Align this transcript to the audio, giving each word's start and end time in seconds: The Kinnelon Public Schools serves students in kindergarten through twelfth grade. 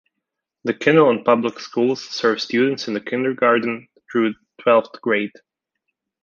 The 0.63 0.73
Kinnelon 0.73 1.23
Public 1.23 1.59
Schools 1.59 2.03
serves 2.03 2.41
students 2.45 2.87
in 2.87 2.99
kindergarten 3.01 3.87
through 4.11 4.33
twelfth 4.59 4.99
grade. 4.99 5.31